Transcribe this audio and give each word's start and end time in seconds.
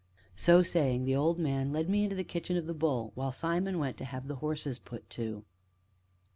So 0.35 0.63
saying, 0.63 1.05
the 1.05 1.15
old 1.15 1.37
man 1.37 1.71
led 1.71 1.87
me 1.87 2.03
into 2.05 2.15
the 2.15 2.23
kitchen 2.23 2.57
of 2.57 2.65
"The 2.65 2.73
Bull," 2.73 3.11
while 3.13 3.31
Simon 3.31 3.77
went 3.77 3.97
to 3.97 4.05
have 4.05 4.27
the 4.27 4.37
horses 4.37 4.79
put 4.79 5.07
to. 5.11 5.45